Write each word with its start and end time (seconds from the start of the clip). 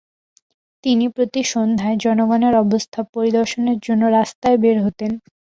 তিনি 0.83 1.05
প্রতি 1.09 1.41
সন্ধ্যায় 1.51 1.97
জনগণের 1.97 2.53
অবস্থা 2.63 2.99
পরিদর্শনের 3.13 3.77
জন্য 3.79 4.03
রাস্তায় 4.17 4.57
বের 4.63 4.77
হতেন। 4.85 5.11